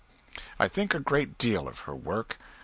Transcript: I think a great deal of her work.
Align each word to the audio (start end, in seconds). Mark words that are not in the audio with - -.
I 0.57 0.67
think 0.67 0.95
a 0.95 0.99
great 0.99 1.37
deal 1.37 1.67
of 1.67 1.81
her 1.81 1.93
work. 1.95 2.39